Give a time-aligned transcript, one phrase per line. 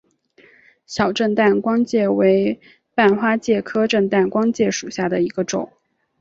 [0.87, 2.59] 小震旦光介为
[2.95, 5.71] 半花介科震旦光介属下的一个种。